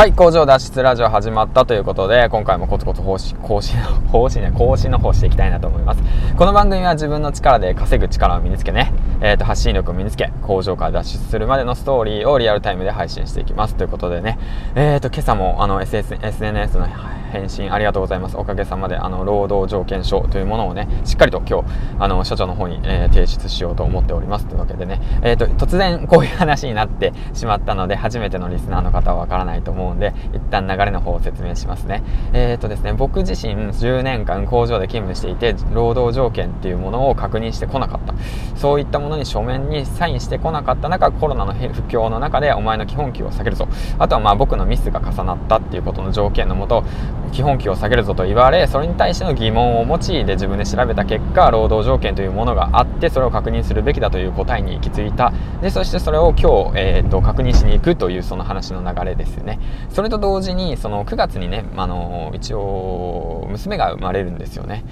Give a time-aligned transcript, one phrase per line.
[0.00, 6.02] はい工場脱出ラジオ始まったということで今回もコツコツ方針更新の方針ね更新の方していきたいなと思います。
[6.38, 13.74] この番組は自分の力で稼ぐ力を身につけね、えーと、発信力を身につけ工場から脱出するまでのストーリーをリアルタイムで配信していきます。
[13.74, 14.38] ということでね
[14.74, 16.86] えーと今朝もあの SS SNS の
[17.30, 18.36] 返信ありがとうございます。
[18.36, 21.68] おかげさまであの労働条件書というものをねしっかりと今日
[21.98, 24.46] あの社長の方に、えー、提出しようと思っております。
[24.46, 32.02] というわけでね、えーと、突然こういう話になってしまったので初めてのリスナーの方はわからないと思うんで一旦流れの方を説明しますね。
[32.32, 38.14] えっ、ー、とですね僕自身10年間工場で勤務していて労働条件っていうものを確認してこなかった。
[38.56, 43.68] そういったものに書面にサインしてこなかった中コロナの不況の中でお前の基本給を下げるぞ。
[43.98, 46.84] あとはまあ僕のミスが重なったっていうことの条件のもと
[47.32, 55.32] 基本給を下げるぞと言われそれに対しての疑問を持ちで自分で調べた結果労働条件というものがあってそれを確認するべきだという答えに行き着いた。
[55.62, 59.58] でそしてそれを今日、えーと、確認しに行くというその話の流れですよね。
[59.90, 64.84] それと同時にその9月にね、あの一応娘が生まれるんですよね。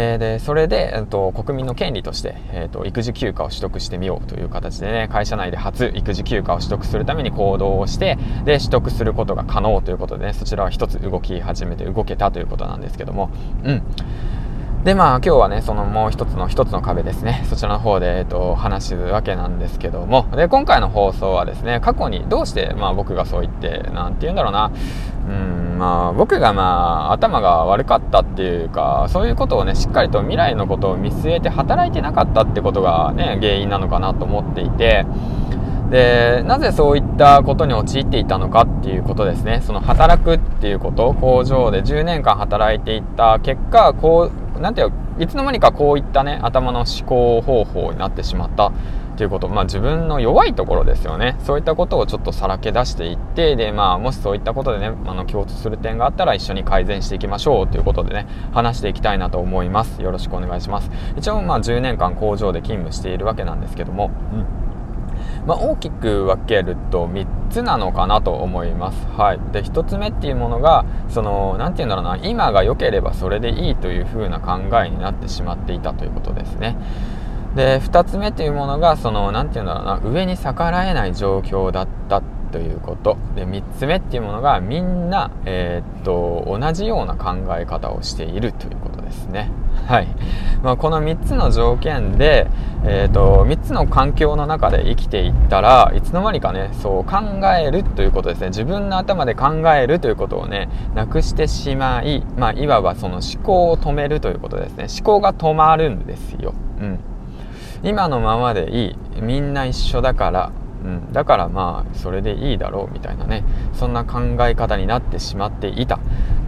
[0.00, 13.30] えー、でそれで、えーと、国民の権利として、えーと、育児休暇を取得してみようという形でね会社内で初育児休暇を取得するために行動をしてで取得することが可能ということで、ね、そちらは一つ動き始めて動けたということなんですけども。
[13.64, 13.82] うん。
[14.84, 17.44] でまあ今日はねそのもう一つの一つの壁ですね。
[17.50, 20.28] そちらの方で、えーと、話すわけなんですけども。
[20.36, 24.70] で今回の放送はですね過去にどうして、まあ、僕がそう言って何て言うんだろうな。
[25.28, 35.06] うんまあ僕がまあ頭が悪かったっていうかそういうことをねしっかりと未来のことを見据えて働いてなかったってことがね原因なのかなと思っていて。
[35.90, 39.62] でなぜそういったことに陥っていたのかっていうことですね。
[39.64, 48.72] その働くっていうこと工場で10年間働いていった結果こうなんていういつの間にかこういったね頭の思考方法になってしまったっ
[49.18, 51.36] ていうこと、まあ、自分の弱いところですよね。
[51.40, 60.00] そういったことをちょっとさらけ出していってで、まあ、もしそういったことでねあの共通する点があったら一緒に改善していきましょうということでね話していきたいなと思います。
[60.02, 60.90] よろしくお願いします。
[61.16, 64.57] 一応まあ10年間工場で勤務しているわけなんですけども、うん。
[65.48, 69.06] まあ、大きく分けると3つなのかなと思います。
[69.16, 72.16] はい、で1つ目っていうものがその何て言うんだろうな。
[72.18, 76.76] 今が良ければそれでいいという風な考えになってしまっていたということですね。
[77.56, 80.00] で2つ目というものがその何て言うんだろうな。
[80.10, 82.20] 上に逆らえない状況だった
[82.52, 83.16] ということ。
[83.34, 88.97] で3つ目っていうものがみんな、えー、っと同じような考え方をしているということ。
[89.08, 89.50] ですね。
[89.86, 90.08] はい。
[90.62, 92.46] まあ、この3つの条件で、
[92.84, 97.18] えー、っと3つの環境の中で生きていったらいつの間にかねそう考
[97.56, 98.48] えるということですね。
[98.48, 104.86] 自分の頭で考えるということをねなくしてしまい、まあ、いわばその思考を止めるということですね。
[104.88, 106.54] 思考が止まるんですよ。
[106.80, 106.98] うん。
[107.82, 109.22] 今のままでいい。
[109.22, 110.52] みんな一緒だから
[110.84, 113.44] うん、だからまあそれでいいだろうみたいなね。
[113.74, 115.98] そんな考え方になってしまっていた。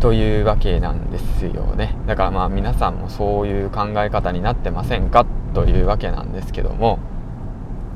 [0.01, 1.95] というわけなんですよね。
[2.07, 6.99] だからまあ皆さんもそういう考え方になってませんかというわけなんですけども。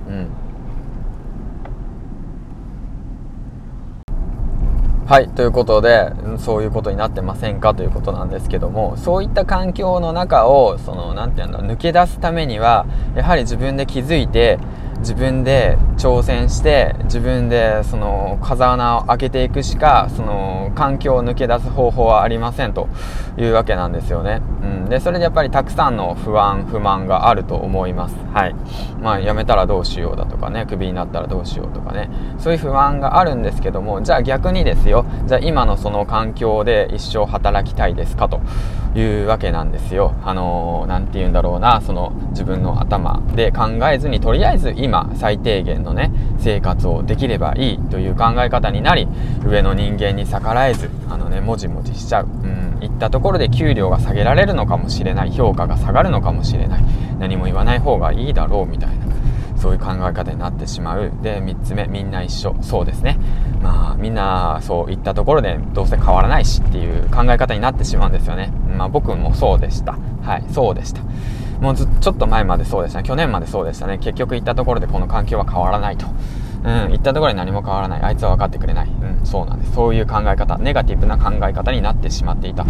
[0.08, 0.28] うん。
[5.06, 8.96] はいということでそういうことになってませんかということなんですけども。
[8.98, 12.84] そういった環境の中をその何て言うんだ抜け出すためには
[13.14, 14.58] やはり自分で気づいて
[15.04, 22.88] 自分で挑戦して自分でその風穴を開けていくしかその環境を抜け出す方法はありませんと
[23.36, 28.16] いうわけなんですよね、うん、でそれでやっぱりたくさんの不安不満があると思います。
[28.32, 28.54] はい。
[29.00, 32.10] まあ辞めたらどうしようだとかねクビになったらどうしようとかね。
[32.38, 35.04] そういう不安があるんですけどもじゃあ逆にですよ。
[35.26, 38.40] じゃあ今のその環境で一生働きたいですかと
[38.98, 40.14] いうわけなんですよ。
[40.24, 49.08] あの何、ー、て言うんだろうなその自分の頭で考えずにとりあえず今今最低限のね生活をできればいいという考え方になり
[49.44, 55.32] 上の人間に逆らえずあのねもじもじしちゃう、うん、いったところで給料が下げられるのかもしれない。
[55.32, 56.84] 評価が下がるのかもしれない。
[57.18, 59.06] 何も言わない方がいいだろうみたいな
[59.56, 61.10] そういう考え方になってしまう。
[61.22, 62.54] で3つ目みんな一緒。
[62.60, 63.18] そうですね。
[63.60, 68.52] まあみんなそういったところでどうせ変わらないしっていう考え方になってしまうんですよね。
[68.76, 69.98] まあ僕もそうでした。
[70.22, 71.00] はいそうでした。
[71.64, 73.08] もうずちょっと前までそうでしたね。
[73.08, 73.96] 去年までそうでしたね。
[73.96, 76.06] 結局行ったところでこの環境は変わらないと。
[76.62, 78.02] うん、行ったところで何も変わらない。
[78.02, 79.72] あいつは分かってくれない、うん、そうなんです。
[79.72, 82.66] そういう考え方ネガティブな考え方になってしまっていた。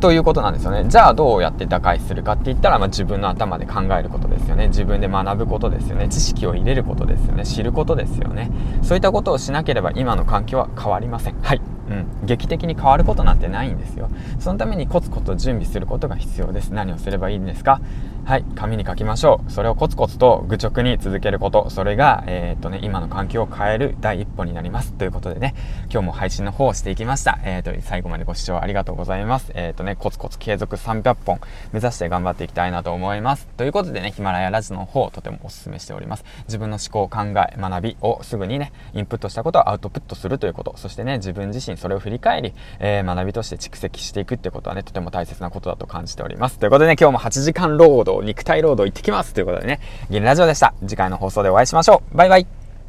[0.00, 0.86] ということなんですよね。
[0.88, 4.68] じゃあどうやって打開するかって言ったら、まあ、自分の頭で考えることですよね。
[4.68, 6.08] 自分で学ぶことですよね。
[6.08, 7.44] 知識を入れることですよね。
[7.44, 8.50] 知ることですよね。
[8.82, 11.36] そういったことをしなければ今の環境は変わりません。
[11.42, 11.60] はい。
[11.86, 14.08] うん、劇的に変わることなんてないんですよ。
[14.38, 16.70] そのためにコツコツ準備することが必要です。
[16.70, 17.80] 何をすればいいんですか？
[18.26, 19.52] はい紙に書きましょう。
[19.52, 21.68] それをコツコツと愚直に続けること。
[21.68, 24.94] それが、えー、っとね、今の環境を変える第一歩になります。
[24.94, 25.54] ということでね
[25.90, 29.52] 今日も配信の方をしていきました、えー、っと最後までご視聴ありがとうございます。
[29.54, 31.38] えー、っとねコツコツ継続300本
[31.72, 33.46] 目指して頑張っていきたいなと思います。
[33.58, 36.24] ということでねヒマラヤラジオの方とてもお勧めしております。
[36.48, 40.74] 自分の思考考え学びをすぐにねインプットしたことをアウトプットするということ。
[40.78, 46.58] そしてね自分自身それを振り返り、えー学びとして蓄積していくってことはねとても大切なことだと感じております。
[46.58, 49.80] ということでね今日も8時間労働肉体労働行ってきますということでね、
[50.10, 50.74] 銀ラジオでした。
[50.86, 52.16] 次回の放送でお会いしましょう。
[52.16, 52.63] バイバイ。